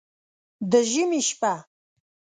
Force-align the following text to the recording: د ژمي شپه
د 0.71 0.73
ژمي 0.91 1.21
شپه 1.27 1.53